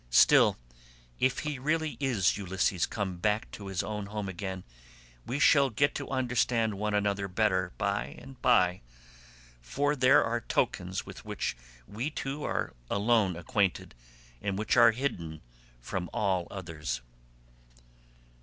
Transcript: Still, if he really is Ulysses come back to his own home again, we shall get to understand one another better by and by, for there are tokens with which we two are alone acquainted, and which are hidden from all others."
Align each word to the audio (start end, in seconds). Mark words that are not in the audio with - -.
Still, 0.09 0.57
if 1.19 1.37
he 1.45 1.59
really 1.59 1.95
is 1.99 2.35
Ulysses 2.35 2.87
come 2.87 3.17
back 3.17 3.51
to 3.51 3.67
his 3.67 3.83
own 3.83 4.07
home 4.07 4.27
again, 4.27 4.63
we 5.27 5.37
shall 5.37 5.69
get 5.69 5.93
to 5.93 6.09
understand 6.09 6.73
one 6.79 6.95
another 6.95 7.27
better 7.27 7.71
by 7.77 8.05
and 8.17 8.41
by, 8.41 8.81
for 9.61 9.95
there 9.95 10.23
are 10.23 10.41
tokens 10.41 11.05
with 11.05 11.23
which 11.23 11.55
we 11.87 12.09
two 12.09 12.43
are 12.43 12.73
alone 12.89 13.35
acquainted, 13.35 13.93
and 14.41 14.57
which 14.57 14.75
are 14.75 14.89
hidden 14.89 15.39
from 15.79 16.09
all 16.13 16.47
others." 16.49 17.01